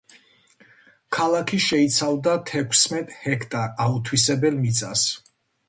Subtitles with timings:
[1.17, 5.09] ქალაქი შეიცავდა თექვსმეტ ჰექტარ აუთვისებელ მიწას.